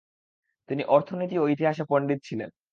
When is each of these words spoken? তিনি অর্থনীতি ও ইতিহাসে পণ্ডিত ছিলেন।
তিনি 0.69 0.83
অর্থনীতি 0.87 1.35
ও 1.39 1.45
ইতিহাসে 1.47 1.83
পণ্ডিত 1.89 2.19
ছিলেন। 2.23 2.49